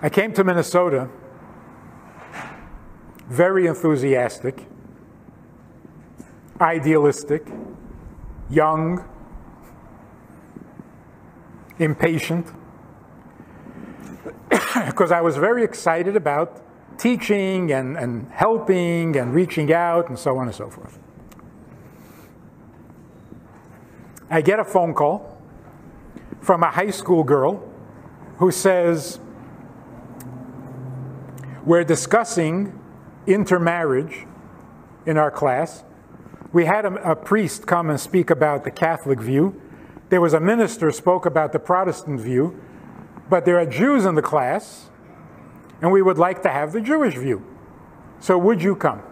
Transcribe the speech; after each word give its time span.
I 0.00 0.08
came 0.08 0.32
to 0.34 0.44
Minnesota 0.44 1.08
very 3.28 3.66
enthusiastic, 3.66 4.66
idealistic, 6.60 7.46
young, 8.48 9.04
impatient, 11.78 12.46
because 14.86 15.12
I 15.12 15.20
was 15.20 15.36
very 15.36 15.62
excited 15.62 16.16
about 16.16 16.62
teaching 16.98 17.72
and, 17.72 17.96
and 17.96 18.30
helping 18.30 19.16
and 19.16 19.34
reaching 19.34 19.72
out 19.72 20.08
and 20.08 20.18
so 20.18 20.38
on 20.38 20.46
and 20.46 20.54
so 20.54 20.70
forth. 20.70 20.98
I 24.30 24.42
get 24.42 24.58
a 24.58 24.64
phone 24.64 24.94
call 24.94 25.40
from 26.40 26.62
a 26.62 26.70
high 26.70 26.90
school 26.90 27.24
girl 27.24 27.62
who 28.36 28.50
says, 28.50 29.20
We're 31.68 31.84
discussing 31.84 32.72
intermarriage 33.26 34.24
in 35.04 35.18
our 35.18 35.30
class. 35.30 35.84
We 36.50 36.64
had 36.64 36.86
a, 36.86 37.10
a, 37.10 37.14
priest 37.14 37.66
come 37.66 37.90
and 37.90 38.00
speak 38.00 38.30
about 38.30 38.64
the 38.64 38.70
Catholic 38.70 39.20
view. 39.20 39.60
There 40.08 40.22
was 40.22 40.32
a 40.32 40.40
minister 40.40 40.90
spoke 40.90 41.26
about 41.26 41.52
the 41.52 41.58
Protestant 41.58 42.22
view, 42.22 42.58
but 43.28 43.44
there 43.44 43.58
are 43.58 43.66
Jews 43.66 44.06
in 44.06 44.14
the 44.14 44.22
class, 44.22 44.88
and 45.82 45.92
we 45.92 46.00
would 46.00 46.16
like 46.16 46.42
to 46.44 46.48
have 46.48 46.72
the 46.72 46.80
Jewish 46.80 47.16
view. 47.16 47.44
So 48.18 48.38
would 48.38 48.62
you 48.62 48.74
come? 48.74 49.02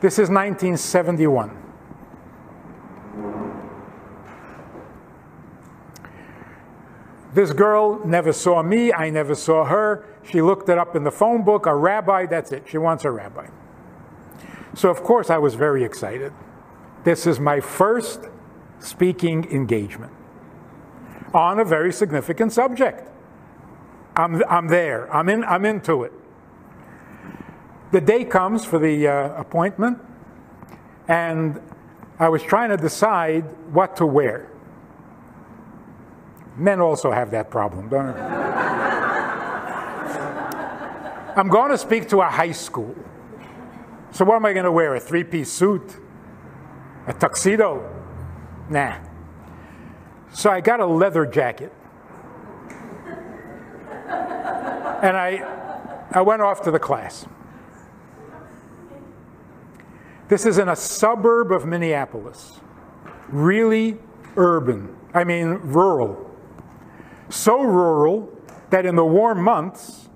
This 0.00 0.14
is 0.14 0.30
1971. 0.30 1.65
This 7.36 7.52
girl 7.52 8.00
never 8.02 8.32
saw 8.32 8.62
me, 8.62 8.94
I 8.94 9.10
never 9.10 9.34
saw 9.34 9.66
her. 9.66 10.06
She 10.22 10.40
looked 10.40 10.70
it 10.70 10.78
up 10.78 10.96
in 10.96 11.04
the 11.04 11.10
phone 11.10 11.44
book, 11.44 11.66
a 11.66 11.76
rabbi, 11.76 12.24
that's 12.24 12.50
it. 12.50 12.64
She 12.66 12.78
wants 12.78 13.04
a 13.04 13.10
rabbi. 13.10 13.48
So, 14.72 14.88
of 14.88 15.02
course, 15.02 15.28
I 15.28 15.36
was 15.36 15.54
very 15.54 15.84
excited. 15.84 16.32
This 17.04 17.26
is 17.26 17.38
my 17.38 17.60
first 17.60 18.22
speaking 18.78 19.44
engagement 19.52 20.14
on 21.34 21.60
a 21.60 21.64
very 21.66 21.92
significant 21.92 22.54
subject. 22.54 23.06
I'm, 24.16 24.42
I'm 24.48 24.68
there, 24.68 25.14
I'm, 25.14 25.28
in, 25.28 25.44
I'm 25.44 25.66
into 25.66 26.04
it. 26.04 26.14
The 27.92 28.00
day 28.00 28.24
comes 28.24 28.64
for 28.64 28.78
the 28.78 29.08
uh, 29.08 29.38
appointment, 29.38 29.98
and 31.06 31.60
I 32.18 32.30
was 32.30 32.42
trying 32.42 32.70
to 32.70 32.78
decide 32.78 33.44
what 33.74 33.94
to 33.96 34.06
wear. 34.06 34.48
Men 36.56 36.80
also 36.80 37.10
have 37.10 37.30
that 37.32 37.50
problem, 37.50 37.88
don't 37.88 38.14
they? 38.14 38.20
I'm 41.36 41.48
going 41.48 41.70
to 41.70 41.76
speak 41.76 42.08
to 42.08 42.22
a 42.22 42.26
high 42.26 42.52
school. 42.52 42.94
So, 44.10 44.24
what 44.24 44.36
am 44.36 44.46
I 44.46 44.54
going 44.54 44.64
to 44.64 44.72
wear? 44.72 44.94
A 44.94 45.00
three 45.00 45.24
piece 45.24 45.52
suit? 45.52 45.96
A 47.06 47.12
tuxedo? 47.12 47.84
Nah. 48.70 48.96
So, 50.32 50.48
I 50.50 50.62
got 50.62 50.80
a 50.80 50.86
leather 50.86 51.26
jacket. 51.26 51.72
And 55.02 55.14
I, 55.14 56.06
I 56.10 56.22
went 56.22 56.40
off 56.40 56.62
to 56.62 56.70
the 56.70 56.78
class. 56.78 57.26
This 60.28 60.46
is 60.46 60.56
in 60.56 60.70
a 60.70 60.76
suburb 60.76 61.52
of 61.52 61.66
Minneapolis, 61.66 62.60
really 63.28 63.98
urban, 64.36 64.96
I 65.12 65.24
mean, 65.24 65.48
rural 65.48 66.26
so 67.28 67.62
rural 67.62 68.32
that 68.70 68.86
in 68.86 68.96
the 68.96 69.04
warm 69.04 69.42
months, 69.42 70.08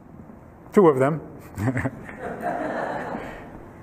two 0.73 0.89
of 0.89 0.99
them, 0.99 1.21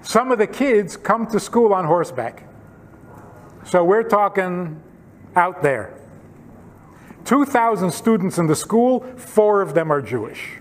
some 0.02 0.32
of 0.32 0.38
the 0.38 0.48
kids 0.48 0.98
come 0.98 1.28
to 1.28 1.40
school 1.40 1.74
on 1.74 1.86
horseback. 1.86 2.48
So 3.66 3.84
we're 3.84 4.04
talking 4.04 4.82
out 5.36 5.62
there. 5.62 5.94
2,000 7.26 7.92
students 7.92 8.38
in 8.38 8.48
the 8.48 8.56
school, 8.56 9.02
four 9.18 9.62
of 9.62 9.74
them 9.74 9.92
are 9.92 10.02
Jewish. 10.02 10.60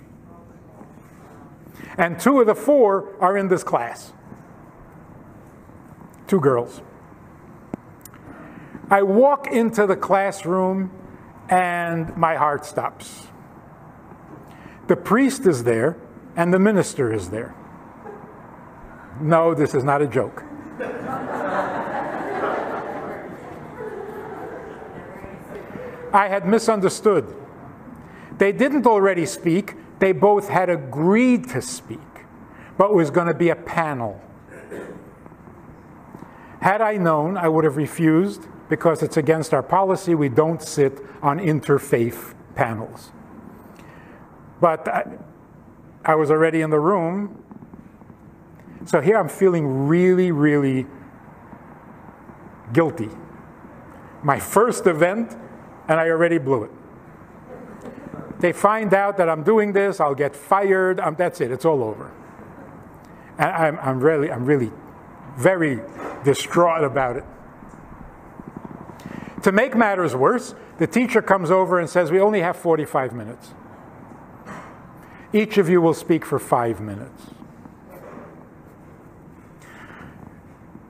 And 1.97 2.19
two 2.19 2.41
of 2.41 2.47
the 2.47 2.55
four 2.55 3.15
are 3.21 3.37
in 3.37 3.49
this 3.49 3.63
class. 3.63 4.13
Two 6.27 6.41
girls. 6.41 6.83
I 8.91 9.03
walk 9.03 9.47
into 9.47 9.87
the 9.87 9.97
classroom 9.97 10.91
and 11.49 12.17
my 12.17 12.35
heart 12.37 12.65
stops. 12.65 13.29
The 14.89 14.97
priest 14.97 15.47
is 15.47 15.65
there 15.65 15.97
and 16.37 16.53
the 16.53 16.59
minister 16.59 17.13
is 17.13 17.31
there. 17.31 17.55
No, 19.21 19.55
this 19.55 19.75
is 19.75 19.83
not 19.83 20.03
a 20.03 20.07
joke. 20.07 20.43
I 26.13 26.29
had 26.29 26.47
misunderstood. 26.47 27.35
They 28.39 28.53
didn't 28.53 28.87
already 28.87 29.27
speak, 29.27 29.75
they 29.99 30.13
both 30.13 30.49
had 30.49 30.69
agreed 30.69 31.49
to 31.51 31.63
speak, 31.63 31.99
but 32.77 32.91
it 32.91 32.95
was 32.95 33.11
going 33.11 33.27
to 33.27 33.35
be 33.35 33.49
a 33.49 33.57
panel. 33.57 34.21
Had 36.61 36.81
I 36.81 36.97
known, 36.97 37.37
I 37.37 37.49
would 37.49 37.65
have 37.65 37.77
refused 37.77 38.49
because 38.69 39.03
it's 39.03 39.17
against 39.17 39.55
our 39.55 39.63
policy. 39.63 40.15
We 40.15 40.29
don't 40.29 40.63
sit 40.63 40.99
on 41.23 41.39
interfaith 41.39 42.35
panels. 42.55 43.13
But 44.61 44.89
I, 44.89 45.19
I 46.05 46.15
was 46.15 46.31
already 46.31 46.61
in 46.61 46.71
the 46.71 46.81
room. 46.81 47.43
So 48.87 49.01
here 49.01 49.19
I'm 49.19 49.29
feeling 49.29 49.89
really, 49.89 50.33
really 50.33 50.87
guilty. 52.73 53.11
My 54.23 54.39
first 54.39 54.87
event, 54.87 55.37
and 55.89 56.01
I 56.01 56.09
already 56.09 56.39
blew 56.39 56.65
it. 56.65 56.71
They 58.39 58.53
find 58.53 58.93
out 58.93 59.17
that 59.17 59.29
I'm 59.29 59.43
doing 59.43 59.73
this, 59.73 59.99
I'll 60.01 60.15
get 60.15 60.37
fired. 60.37 61.01
Um, 61.01 61.15
that's 61.17 61.41
it, 61.41 61.51
it's 61.51 61.65
all 61.65 61.83
over. 61.83 62.13
And 63.39 63.51
I'm, 63.51 63.79
I'm 63.79 64.01
really, 64.01 64.31
I'm 64.31 64.45
really 64.45 64.73
very 65.37 65.81
distraught 66.25 66.85
about 66.85 67.17
it. 67.17 67.25
To 69.47 69.53
make 69.53 69.77
matters 69.77 70.13
worse, 70.17 70.57
the 70.79 70.89
teacher 70.89 71.23
comes 71.23 71.53
over 71.53 71.79
and 71.79 71.89
says, 71.89 72.11
We 72.11 72.19
only 72.19 72.41
have 72.41 72.57
45 72.57 73.13
minutes. 73.13 73.55
Each 75.33 75.57
of 75.57 75.69
you 75.69 75.81
will 75.81 75.95
speak 75.95 76.25
for 76.25 76.41
five 76.41 76.81
minutes. 76.81 77.27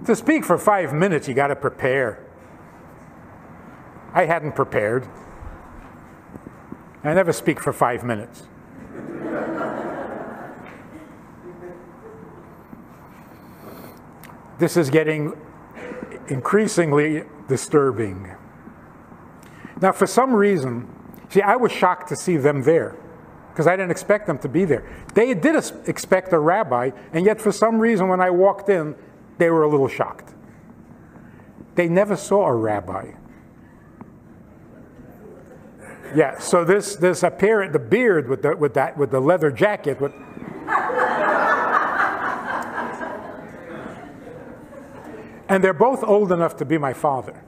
To 0.06 0.16
speak 0.16 0.43
for 0.43 0.56
five 0.56 0.95
minutes, 0.95 1.28
you 1.28 1.34
got 1.34 1.49
to 1.49 1.55
prepare. 1.55 2.25
I 4.15 4.25
hadn't 4.25 4.53
prepared. 4.53 5.06
I 7.05 7.12
never 7.12 7.34
speak 7.34 7.61
for 7.61 7.75
five 7.75 8.05
minutes. 8.05 8.45
this 14.59 14.78
is 14.78 14.89
getting 14.89 15.34
increasingly 16.28 17.25
disturbing. 17.49 18.34
Now, 19.81 19.93
for 19.93 20.07
some 20.07 20.35
reason, 20.35 20.89
see, 21.29 21.43
I 21.43 21.57
was 21.57 21.71
shocked 21.71 22.09
to 22.09 22.17
see 22.17 22.37
them 22.37 22.63
there 22.63 22.97
because 23.51 23.67
I 23.67 23.77
didn't 23.77 23.91
expect 23.91 24.27
them 24.27 24.39
to 24.39 24.49
be 24.49 24.65
there. 24.65 24.85
They 25.15 25.35
did 25.35 25.57
expect 25.87 26.33
a 26.33 26.39
rabbi, 26.39 26.91
and 27.13 27.25
yet 27.25 27.41
for 27.41 27.53
some 27.53 27.79
reason, 27.79 28.09
when 28.09 28.21
I 28.21 28.31
walked 28.31 28.69
in, 28.69 28.95
they 29.39 29.51
were 29.51 29.63
a 29.63 29.69
little 29.69 29.89
shocked. 29.89 30.35
They 31.75 31.89
never 31.89 32.17
saw 32.17 32.47
a 32.47 32.55
rabbi. 32.55 33.13
Yeah, 36.15 36.39
so 36.39 36.65
this 36.65 36.97
this 36.97 37.22
appearance, 37.22 37.72
the 37.72 37.79
beard 37.79 38.29
with 38.29 38.43
the 38.43 38.57
with 38.57 38.75
that 38.75 38.97
with 38.97 39.11
the 39.11 39.21
leather 39.21 39.51
jacket, 39.51 40.01
with 40.01 40.13
and 45.49 45.63
they're 45.63 45.75
both 45.75 46.03
old 46.05 46.33
enough 46.33 46.57
to 46.59 46.65
be 46.65 46.79
my 46.79 46.93
father. 46.93 47.43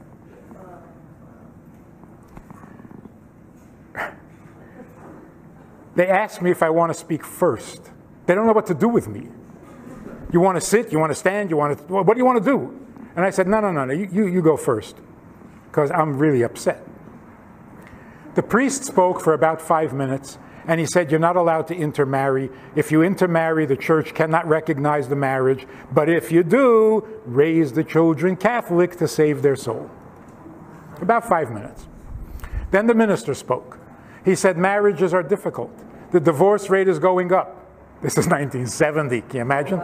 They 5.99 6.06
ask 6.06 6.41
me 6.41 6.53
if 6.53 6.62
I 6.62 6.71
want 6.71 6.93
to 6.93 6.95
speak 6.95 7.25
first. 7.25 7.91
They 8.27 8.37
don't 8.37 8.47
know 8.47 8.53
what 8.53 8.67
to 8.67 8.75
do 8.75 8.87
with 8.87 9.09
me. 9.09 9.27
You 10.33 10.39
want 10.39 10.55
to 10.55 10.61
sit? 10.61 10.93
You 10.93 11.00
want 11.00 11.11
to 11.11 11.17
stand? 11.17 11.50
You 11.50 11.56
want 11.56 11.77
to, 11.77 11.93
what 11.93 12.15
do 12.15 12.19
you 12.19 12.25
want 12.25 12.39
to 12.39 12.49
do? 12.49 12.87
And 13.17 13.25
I 13.25 13.31
said, 13.31 13.49
no, 13.49 13.59
no, 13.59 13.73
no, 13.73 13.85
no, 13.85 13.93
you, 13.93 14.09
you, 14.12 14.29
you 14.29 14.41
go 14.41 14.56
first, 14.56 14.95
because 15.65 15.91
I'm 15.91 16.17
really 16.17 16.43
upset. 16.43 16.87
The 18.37 18.45
priest 18.45 18.85
spoke 18.85 19.21
for 19.21 19.33
about 19.33 19.61
five 19.61 19.93
minutes, 19.93 20.39
and 20.69 20.79
he 20.79 20.87
said, 20.87 21.11
You're 21.11 21.19
not 21.19 21.35
allowed 21.35 21.67
to 21.67 21.75
intermarry. 21.75 22.49
If 22.77 22.93
you 22.93 23.03
intermarry, 23.03 23.67
the 23.67 23.77
church 23.77 24.15
cannot 24.15 24.47
recognize 24.47 25.09
the 25.09 25.17
marriage. 25.17 25.67
But 25.91 26.09
if 26.09 26.31
you 26.31 26.45
do, 26.45 27.09
raise 27.27 27.73
the 27.73 27.83
children 27.83 28.37
Catholic 28.37 28.95
to 28.99 29.09
save 29.09 29.43
their 29.43 29.56
soul. 29.56 29.91
About 31.00 31.29
five 31.29 31.50
minutes. 31.50 31.89
Then 32.71 32.87
the 32.87 32.95
minister 32.95 33.35
spoke. 33.35 33.81
He 34.25 34.37
said, 34.37 34.56
Marriages 34.56 35.12
are 35.12 35.25
difficult. 35.25 35.73
The 36.11 36.21
divorce 36.21 36.71
rate 36.71 36.89
is 36.89 36.99
going 36.99 37.33
up. 37.33 37.67
This 38.03 38.17
is 38.17 38.27
1970, 38.29 39.23
can 39.23 39.37
you 39.37 39.41
imagine? 39.43 39.81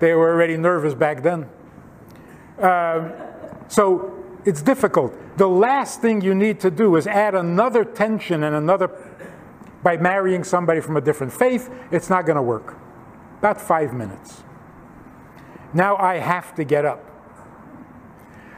They 0.00 0.14
were 0.14 0.30
already 0.32 0.56
nervous 0.56 0.94
back 0.94 1.22
then. 1.22 1.48
Um, 2.58 3.12
so 3.68 4.24
it's 4.44 4.62
difficult. 4.62 5.14
The 5.36 5.48
last 5.48 6.00
thing 6.00 6.20
you 6.20 6.34
need 6.34 6.60
to 6.60 6.70
do 6.70 6.96
is 6.96 7.06
add 7.06 7.34
another 7.34 7.84
tension 7.84 8.44
and 8.44 8.54
another, 8.54 8.90
by 9.82 9.96
marrying 9.96 10.44
somebody 10.44 10.80
from 10.80 10.96
a 10.96 11.00
different 11.00 11.32
faith, 11.32 11.70
it's 11.90 12.08
not 12.08 12.26
going 12.26 12.36
to 12.36 12.42
work. 12.42 12.76
About 13.38 13.60
five 13.60 13.92
minutes. 13.92 14.42
Now 15.72 15.96
I 15.96 16.18
have 16.18 16.54
to 16.54 16.64
get 16.64 16.84
up. 16.84 17.10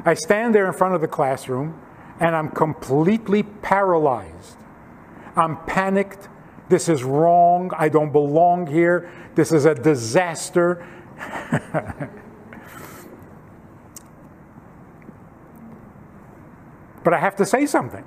I 0.04 0.14
stand 0.14 0.54
there 0.54 0.66
in 0.66 0.72
front 0.72 0.94
of 0.94 1.00
the 1.00 1.08
classroom 1.08 1.80
and 2.20 2.36
I'm 2.36 2.50
completely 2.50 3.42
paralyzed. 3.42 4.56
I'm 5.34 5.56
panicked. 5.64 6.28
This 6.68 6.88
is 6.88 7.04
wrong. 7.04 7.70
I 7.76 7.88
don't 7.88 8.12
belong 8.12 8.66
here. 8.66 9.10
This 9.34 9.52
is 9.52 9.64
a 9.64 9.74
disaster. 9.74 10.86
but 17.04 17.14
I 17.14 17.18
have 17.18 17.36
to 17.36 17.46
say 17.46 17.66
something. 17.66 18.04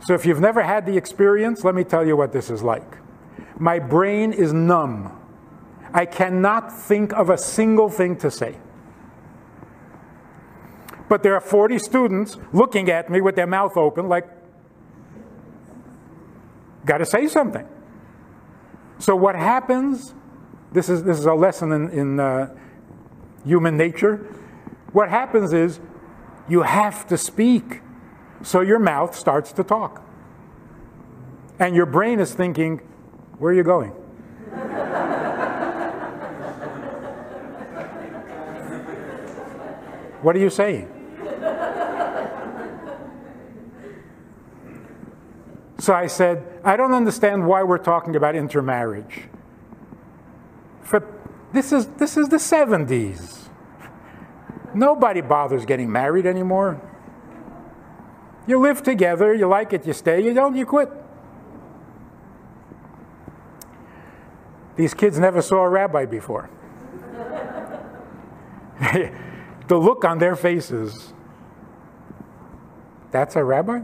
So 0.00 0.14
if 0.14 0.24
you've 0.24 0.40
never 0.40 0.62
had 0.62 0.86
the 0.86 0.96
experience, 0.96 1.64
let 1.64 1.74
me 1.74 1.84
tell 1.84 2.06
you 2.06 2.16
what 2.16 2.32
this 2.32 2.50
is 2.50 2.62
like. 2.62 2.96
My 3.58 3.78
brain 3.78 4.32
is 4.32 4.52
numb. 4.52 5.12
I 5.92 6.06
cannot 6.06 6.72
think 6.72 7.12
of 7.12 7.30
a 7.30 7.38
single 7.38 7.88
thing 7.88 8.16
to 8.18 8.30
say. 8.30 8.58
But 11.08 11.22
there 11.22 11.34
are 11.34 11.40
40 11.40 11.78
students 11.78 12.36
looking 12.52 12.90
at 12.90 13.10
me 13.10 13.20
with 13.20 13.34
their 13.34 13.46
mouth 13.46 13.76
open, 13.76 14.08
like, 14.08 14.28
got 16.88 16.98
to 16.98 17.06
say 17.06 17.28
something. 17.28 17.68
So, 18.98 19.14
what 19.14 19.36
happens? 19.36 20.14
This 20.72 20.88
is, 20.88 21.04
this 21.04 21.18
is 21.18 21.26
a 21.26 21.34
lesson 21.34 21.70
in, 21.70 21.90
in 21.90 22.18
uh, 22.18 22.56
human 23.44 23.76
nature. 23.76 24.26
What 24.92 25.08
happens 25.08 25.52
is 25.52 25.78
you 26.48 26.62
have 26.62 27.06
to 27.08 27.16
speak. 27.16 27.82
So, 28.42 28.62
your 28.62 28.80
mouth 28.80 29.14
starts 29.14 29.52
to 29.52 29.62
talk. 29.62 30.04
And 31.60 31.76
your 31.76 31.86
brain 31.86 32.18
is 32.20 32.34
thinking, 32.34 32.78
where 33.38 33.52
are 33.52 33.54
you 33.54 33.62
going? 33.62 33.90
what 40.22 40.34
are 40.34 40.40
you 40.40 40.50
saying? 40.50 40.97
So 45.88 45.94
I 45.94 46.06
said, 46.06 46.44
I 46.64 46.76
don't 46.76 46.92
understand 46.92 47.46
why 47.46 47.62
we're 47.62 47.78
talking 47.78 48.14
about 48.14 48.36
intermarriage. 48.36 49.22
For 50.82 51.02
this 51.54 51.72
is, 51.72 51.86
this 51.96 52.18
is 52.18 52.28
the 52.28 52.36
70s. 52.36 53.48
Nobody 54.74 55.22
bothers 55.22 55.64
getting 55.64 55.90
married 55.90 56.26
anymore. 56.26 56.78
You 58.46 58.60
live 58.60 58.82
together, 58.82 59.32
you 59.32 59.48
like 59.48 59.72
it, 59.72 59.86
you 59.86 59.94
stay, 59.94 60.22
you 60.22 60.34
don't, 60.34 60.54
you 60.54 60.66
quit. 60.66 60.90
These 64.76 64.92
kids 64.92 65.18
never 65.18 65.40
saw 65.40 65.64
a 65.64 65.70
rabbi 65.70 66.04
before. 66.04 66.50
the 68.92 69.10
look 69.70 70.04
on 70.04 70.18
their 70.18 70.36
faces 70.36 71.14
that's 73.10 73.36
a 73.36 73.42
rabbi? 73.42 73.80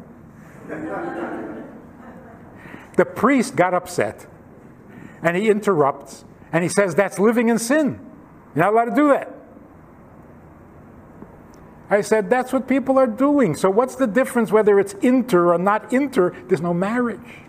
The 2.97 3.05
priest 3.05 3.57
got 3.57 3.75
upset 3.75 4.27
and 5.23 5.37
he 5.37 5.49
interrupts 5.49 6.25
and 6.53 6.63
he 6.63 6.69
says, 6.69 6.95
That's 6.95 7.19
living 7.19 7.49
in 7.49 7.59
sin. 7.59 7.99
You're 8.55 8.65
not 8.65 8.73
allowed 8.73 8.85
to 8.87 8.95
do 8.95 9.09
that. 9.09 9.35
I 11.91 12.01
said, 12.01 12.31
That's 12.31 12.53
what 12.53 12.69
people 12.69 12.99
are 12.99 13.07
doing. 13.07 13.57
So, 13.57 13.71
what's 13.71 13.97
the 13.97 14.07
difference 14.07 14.53
whether 14.53 14.79
it's 14.79 14.93
inter 14.95 15.53
or 15.53 15.59
not 15.59 15.93
inter? 15.93 16.31
There's 16.47 16.61
no 16.61 16.75
marriage. 16.75 17.43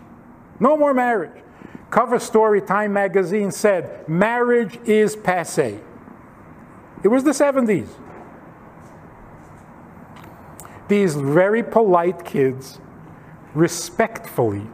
No 0.58 0.76
more 0.76 0.94
marriage. 0.94 1.42
Cover 1.90 2.18
story 2.18 2.60
Time 2.60 2.92
magazine 2.92 3.52
said, 3.52 4.08
Marriage 4.08 4.78
is 4.84 5.14
passe. 5.14 5.78
It 7.04 7.08
was 7.08 7.24
the 7.24 7.30
70s. 7.30 7.88
These 10.88 11.16
very 11.16 11.62
polite 11.62 12.24
kids 12.24 12.80
respectfully 13.54 14.66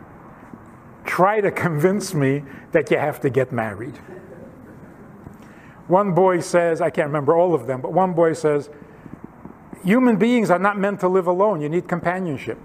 try 1.05 1.41
to 1.41 1.51
convince 1.51 2.15
me 2.15 2.45
that 2.73 2.91
you 2.91 2.99
have 2.99 3.21
to 3.21 3.31
get 3.31 3.53
married. 3.53 3.97
One 5.89 6.15
boy 6.15 6.41
says, 6.41 6.81
I 6.81 6.91
can't 6.91 7.09
remember 7.09 7.37
all 7.37 7.55
of 7.55 7.67
them, 7.67 7.81
but 7.81 7.93
one 7.93 8.13
boy 8.13 8.33
says, 8.35 8.71
human 9.85 10.17
beings 10.17 10.51
are 10.51 10.59
not 10.59 10.79
meant 10.79 11.01
to 11.01 11.09
live 11.09 11.27
alone. 11.27 11.61
You 11.61 11.69
need 11.69 11.89
companionship. 11.89 12.59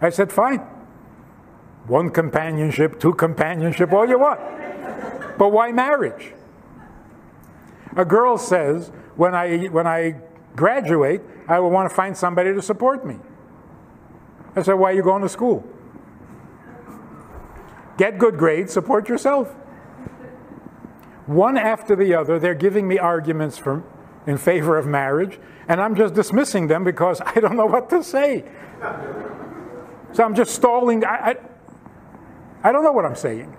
I 0.00 0.10
said, 0.10 0.32
fine. 0.32 0.60
One 1.86 2.10
companionship, 2.10 3.00
two 3.00 3.14
companionship, 3.14 3.92
all 3.92 4.08
you 4.08 4.18
want. 4.18 4.40
But 5.38 5.48
why 5.48 5.72
marriage? 5.72 6.34
A 7.96 8.04
girl 8.04 8.38
says, 8.38 8.92
when 9.16 9.34
I, 9.34 9.66
when 9.66 9.86
I 9.86 10.16
graduate, 10.54 11.22
I 11.48 11.58
will 11.58 11.70
want 11.70 11.88
to 11.88 11.94
find 11.94 12.16
somebody 12.16 12.54
to 12.54 12.62
support 12.62 13.04
me. 13.04 13.16
I 14.56 14.62
said, 14.62 14.74
why 14.74 14.90
are 14.90 14.94
you 14.94 15.02
going 15.02 15.22
to 15.22 15.28
school? 15.28 15.64
Get 17.96 18.18
good 18.18 18.38
grades, 18.38 18.72
support 18.72 19.08
yourself. 19.08 19.54
One 21.26 21.56
after 21.56 21.94
the 21.94 22.14
other, 22.14 22.38
they're 22.38 22.54
giving 22.54 22.88
me 22.88 22.98
arguments 22.98 23.58
for, 23.58 23.84
in 24.26 24.38
favor 24.38 24.76
of 24.78 24.86
marriage, 24.86 25.38
and 25.68 25.80
I'm 25.80 25.94
just 25.94 26.14
dismissing 26.14 26.66
them 26.66 26.82
because 26.82 27.20
I 27.20 27.34
don't 27.34 27.56
know 27.56 27.66
what 27.66 27.90
to 27.90 28.02
say. 28.02 28.44
So 30.12 30.24
I'm 30.24 30.34
just 30.34 30.54
stalling. 30.54 31.04
I, 31.04 31.14
I, 31.14 31.36
I 32.64 32.72
don't 32.72 32.82
know 32.82 32.92
what 32.92 33.04
I'm 33.04 33.14
saying. 33.14 33.56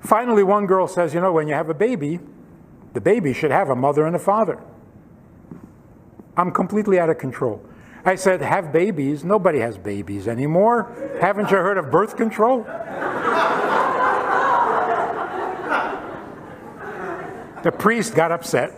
Finally, 0.00 0.42
one 0.42 0.66
girl 0.66 0.88
says, 0.88 1.14
You 1.14 1.20
know, 1.20 1.32
when 1.32 1.46
you 1.46 1.54
have 1.54 1.68
a 1.68 1.74
baby, 1.74 2.18
the 2.94 3.00
baby 3.00 3.32
should 3.32 3.50
have 3.50 3.68
a 3.68 3.76
mother 3.76 4.06
and 4.06 4.16
a 4.16 4.18
father. 4.18 4.58
I'm 6.36 6.50
completely 6.52 6.98
out 6.98 7.10
of 7.10 7.18
control. 7.18 7.64
I 8.06 8.14
said, 8.14 8.40
have 8.40 8.72
babies. 8.72 9.24
Nobody 9.24 9.58
has 9.58 9.76
babies 9.76 10.28
anymore. 10.28 11.18
Haven't 11.20 11.50
you 11.50 11.56
heard 11.56 11.76
of 11.76 11.90
birth 11.90 12.16
control? 12.16 12.62
the 17.64 17.72
priest 17.72 18.14
got 18.14 18.30
upset. 18.30 18.70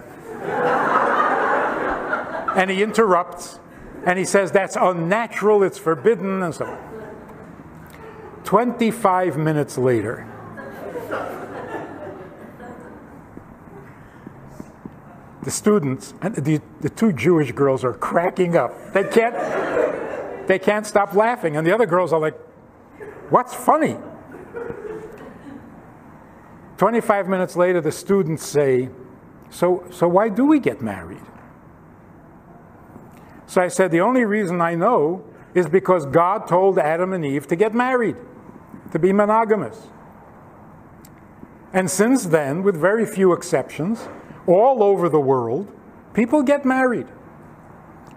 and 2.56 2.70
he 2.70 2.82
interrupts. 2.82 3.61
And 4.06 4.18
he 4.18 4.25
says, 4.25 4.50
that's 4.50 4.76
unnatural, 4.76 5.62
it's 5.62 5.76
forbidden, 5.76 6.42
and 6.42 6.54
so 6.54 6.64
on. 6.64 6.78
25 8.44 9.37
minutes 9.37 9.76
later, 9.76 10.26
the 15.42 15.50
students, 15.50 16.14
and 16.21 16.35
the, 16.35 16.61
the 16.80 16.88
two 16.88 17.12
Jewish 17.12 17.52
girls 17.52 17.85
are 17.85 17.95
cracking 17.95 18.57
up. 18.57 18.92
They 18.92 19.04
can't, 19.04 20.49
they 20.49 20.59
can't 20.59 20.87
stop 20.87 21.14
laughing. 21.14 21.57
And 21.57 21.66
the 21.66 21.73
other 21.73 21.87
girls 21.87 22.12
are 22.12 22.21
like, 22.21 22.37
what's 23.30 23.54
funny? 23.54 23.97
25 26.76 27.28
minutes 27.28 27.57
later, 27.57 27.80
the 27.80 27.92
students 27.92 28.47
say, 28.47 28.88
so, 29.50 29.85
so 29.90 30.07
why 30.09 30.28
do 30.28 30.45
we 30.45 30.61
get 30.61 30.83
married? 30.83 31.23
So 33.47 33.62
I 33.62 33.68
said, 33.68 33.90
the 33.90 34.00
only 34.00 34.25
reason 34.25 34.61
I 34.61 34.75
know 34.75 35.25
is 35.54 35.66
because 35.66 36.04
God 36.07 36.47
told 36.47 36.78
Adam 36.78 37.12
and 37.12 37.25
Eve 37.25 37.47
to 37.49 37.57
get 37.57 37.75
married, 37.75 38.16
to 38.92 38.99
be 38.99 39.12
monogamous. 39.12 39.88
And 41.73 41.90
since 41.90 42.26
then, 42.26 42.62
with 42.62 42.76
very 42.76 43.07
few 43.07 43.33
exceptions, 43.33 44.09
all 44.48 44.82
over 44.82 45.08
the 45.08 45.20
world, 45.20 45.70
people 46.14 46.42
get 46.42 46.64
married 46.64 47.06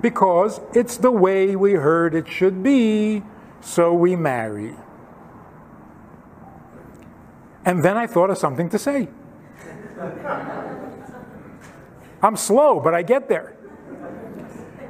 because 0.02 0.60
it's 0.74 0.98
the 0.98 1.12
way 1.12 1.56
we 1.56 1.74
heard 1.74 2.16
it 2.16 2.28
should 2.28 2.64
be, 2.64 3.22
so 3.60 3.94
we 3.94 4.16
marry. 4.16 4.74
And 7.64 7.84
then 7.84 7.98
I 7.98 8.08
thought 8.08 8.32
of 8.32 8.38
something 8.38 8.70
to 8.70 8.80
say. 8.80 9.08
I'm 12.24 12.36
slow, 12.36 12.80
but 12.80 12.96
I 12.96 13.04
get 13.04 13.28
there. 13.30 13.56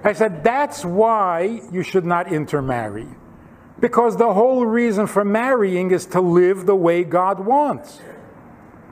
I 0.03 0.13
said, 0.13 0.43
that's 0.43 0.85
why 0.85 1.61
you 1.71 1.83
should 1.83 2.05
not 2.05 2.31
intermarry. 2.31 3.07
Because 3.79 4.17
the 4.17 4.33
whole 4.33 4.65
reason 4.65 5.07
for 5.07 5.25
marrying 5.25 5.91
is 5.91 6.05
to 6.07 6.21
live 6.21 6.65
the 6.65 6.75
way 6.75 7.03
God 7.03 7.39
wants. 7.39 7.99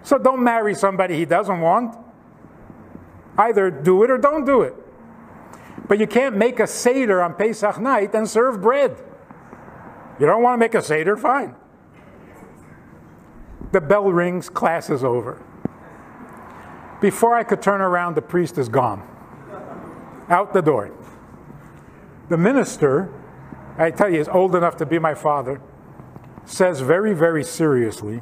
So 0.04 0.18
don't 0.18 0.44
marry 0.44 0.76
somebody 0.76 1.18
he 1.18 1.26
doesn't 1.26 1.60
want. 1.62 1.96
Either 3.38 3.70
do 3.70 4.04
it 4.04 4.12
or 4.12 4.18
don't 4.18 4.46
do 4.46 4.62
it. 4.62 4.76
But 5.88 6.00
you 6.00 6.08
can't 6.08 6.36
make 6.36 6.60
a 6.60 6.68
Seder 6.68 7.22
on 7.22 7.34
Pesach 7.34 7.80
night 7.80 8.14
and 8.14 8.30
serve 8.30 8.62
bread. 8.62 9.02
You 10.20 10.26
don't 10.26 10.44
want 10.44 10.56
to 10.56 10.58
make 10.60 10.76
a 10.76 10.82
Seder? 10.82 11.16
Fine. 11.16 11.56
The 13.72 13.82
bell 13.82 14.12
rings, 14.12 14.50
class 14.50 14.90
is 14.90 15.04
over. 15.04 15.42
Before 17.02 17.36
I 17.36 17.44
could 17.44 17.62
turn 17.62 17.82
around, 17.82 18.16
the 18.16 18.22
priest 18.22 18.58
is 18.58 18.68
gone. 18.68 19.08
Out 20.28 20.54
the 20.54 20.62
door. 20.62 20.92
The 22.30 22.38
minister, 22.38 23.12
I 23.78 23.92
tell 23.92 24.10
you, 24.10 24.20
is 24.20 24.28
old 24.28 24.56
enough 24.56 24.78
to 24.78 24.86
be 24.86 25.00
my 25.00 25.16
father, 25.16 25.62
says 26.46 26.82
very, 26.82 27.14
very 27.14 27.44
seriously, 27.44 28.22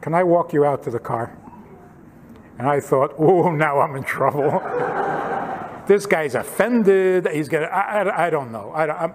Can 0.00 0.14
I 0.14 0.22
walk 0.22 0.52
you 0.52 0.64
out 0.64 0.82
to 0.84 0.90
the 0.90 0.98
car? 0.98 1.36
And 2.58 2.68
I 2.68 2.80
thought, 2.80 3.14
Oh, 3.18 3.50
now 3.50 3.80
I'm 3.80 3.96
in 3.96 4.04
trouble. 4.04 4.50
this 5.86 6.06
guy's 6.06 6.34
offended. 6.34 7.28
He's 7.32 7.48
gonna, 7.48 7.66
I, 7.66 8.26
I, 8.26 8.30
don't 8.30 8.52
know. 8.52 8.72
I, 8.72 9.12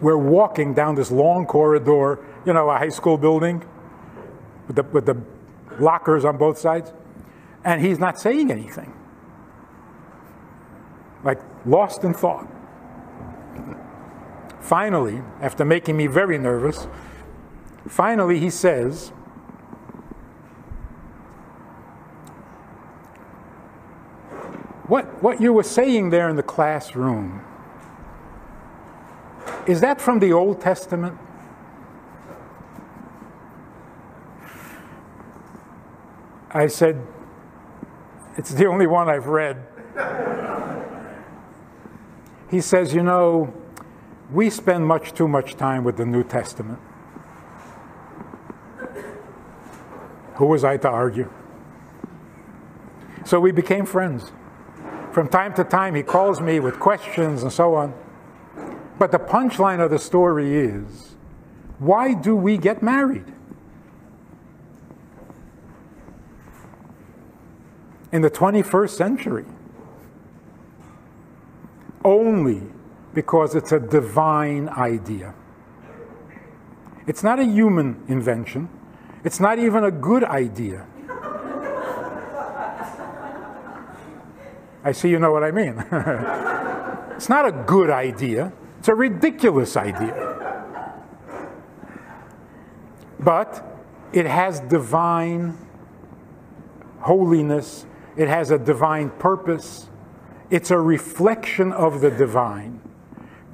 we're 0.00 0.16
walking 0.16 0.74
down 0.74 0.94
this 0.94 1.10
long 1.10 1.46
corridor, 1.46 2.24
you 2.46 2.52
know, 2.52 2.70
a 2.70 2.78
high 2.78 2.88
school 2.88 3.18
building 3.18 3.64
with 4.66 4.76
the, 4.76 4.82
with 4.84 5.06
the 5.06 5.16
lockers 5.80 6.24
on 6.24 6.36
both 6.36 6.58
sides, 6.58 6.92
and 7.64 7.84
he's 7.84 7.98
not 7.98 8.20
saying 8.20 8.50
anything. 8.50 8.92
Like 11.24 11.40
lost 11.66 12.04
in 12.04 12.14
thought. 12.14 12.46
Finally, 14.60 15.22
after 15.40 15.64
making 15.64 15.96
me 15.96 16.06
very 16.06 16.38
nervous, 16.38 16.86
finally 17.88 18.38
he 18.38 18.50
says, 18.50 19.12
What, 24.88 25.22
what 25.22 25.40
you 25.40 25.52
were 25.52 25.62
saying 25.62 26.10
there 26.10 26.30
in 26.30 26.36
the 26.36 26.42
classroom, 26.42 27.42
is 29.66 29.82
that 29.82 30.00
from 30.00 30.18
the 30.18 30.32
Old 30.32 30.62
Testament? 30.62 31.18
I 36.50 36.68
said, 36.68 37.06
It's 38.38 38.54
the 38.54 38.64
only 38.64 38.86
one 38.86 39.10
I've 39.10 39.26
read. 39.26 39.62
he 42.50 42.62
says, 42.62 42.94
You 42.94 43.02
know, 43.02 43.52
we 44.32 44.48
spend 44.48 44.86
much 44.86 45.12
too 45.12 45.28
much 45.28 45.54
time 45.56 45.84
with 45.84 45.98
the 45.98 46.06
New 46.06 46.24
Testament. 46.24 46.78
Who 50.36 50.46
was 50.46 50.64
I 50.64 50.78
to 50.78 50.88
argue? 50.88 51.30
So 53.26 53.38
we 53.38 53.52
became 53.52 53.84
friends. 53.84 54.32
From 55.12 55.28
time 55.28 55.54
to 55.54 55.64
time, 55.64 55.94
he 55.94 56.02
calls 56.02 56.40
me 56.40 56.60
with 56.60 56.78
questions 56.78 57.42
and 57.42 57.52
so 57.52 57.74
on. 57.74 57.94
But 58.98 59.12
the 59.12 59.18
punchline 59.18 59.82
of 59.82 59.90
the 59.90 59.98
story 59.98 60.54
is 60.54 61.16
why 61.78 62.14
do 62.14 62.34
we 62.34 62.58
get 62.58 62.82
married? 62.82 63.24
In 68.10 68.22
the 68.22 68.30
21st 68.30 68.90
century, 68.90 69.44
only 72.04 72.62
because 73.14 73.54
it's 73.54 73.72
a 73.72 73.78
divine 73.78 74.68
idea. 74.70 75.34
It's 77.06 77.22
not 77.22 77.38
a 77.38 77.44
human 77.44 78.02
invention. 78.08 78.68
It's 79.24 79.40
not 79.40 79.58
even 79.58 79.84
a 79.84 79.90
good 79.90 80.24
idea. 80.24 80.86
I 84.84 84.92
see 84.92 85.08
you 85.08 85.18
know 85.18 85.32
what 85.32 85.44
I 85.44 85.50
mean. 85.50 85.78
it's 87.16 87.28
not 87.28 87.46
a 87.46 87.52
good 87.52 87.90
idea. 87.90 88.52
It's 88.78 88.88
a 88.88 88.94
ridiculous 88.94 89.76
idea. 89.76 90.36
But 93.18 93.64
it 94.12 94.26
has 94.26 94.60
divine 94.60 95.58
holiness, 97.00 97.86
it 98.16 98.28
has 98.28 98.50
a 98.50 98.58
divine 98.58 99.10
purpose, 99.10 99.88
it's 100.50 100.70
a 100.70 100.78
reflection 100.78 101.72
of 101.72 102.00
the 102.00 102.10
divine. 102.10 102.80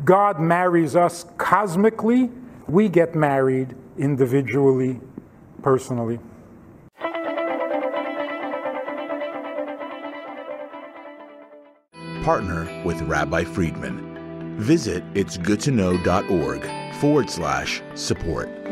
God 0.04 0.40
marries 0.40 0.94
us 0.96 1.24
cosmically, 1.38 2.30
we 2.66 2.88
get 2.88 3.14
married 3.14 3.74
individually, 3.98 5.00
personally. 5.62 6.18
Partner 12.24 12.66
with 12.86 13.02
Rabbi 13.02 13.44
Friedman. 13.44 14.56
Visit 14.58 15.04
itsgoodtoknow.org 15.12 16.94
forward 16.94 17.28
slash 17.28 17.82
support. 17.94 18.63